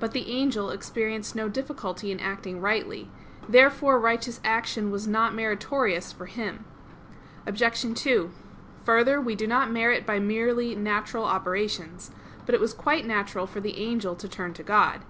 [0.00, 3.10] But the angel experienced no difficulty in acting rightly.
[3.48, 6.66] Therefore righteous action was not meritorious for him.
[7.46, 7.80] Obj.
[7.98, 8.30] 2:
[8.84, 12.10] Further, we do not merit by merely natural operations.
[12.44, 15.00] But it was quite natural for the angel to turn to God.